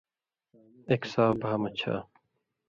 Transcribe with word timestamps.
ایک 0.89 1.03
صاف 1.11 1.33
بھاں 1.41 1.57
مہ 1.61 1.69
چھا۔ 1.79 1.95